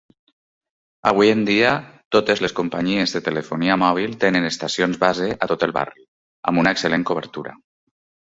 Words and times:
Avui 1.09 1.29
en 1.33 1.41
dia, 1.49 1.73
totes 2.15 2.41
les 2.45 2.55
companyies 2.59 3.13
de 3.17 3.21
telefonia 3.27 3.77
mòbil 3.83 4.17
tenen 4.25 4.49
estacions 4.49 4.99
base 5.05 5.29
a 5.47 5.49
tot 5.53 5.65
el 5.67 5.75
barri, 5.79 6.03
amb 6.53 6.63
una 6.65 6.73
excel·lent 6.77 7.07
cobertura. 7.11 7.55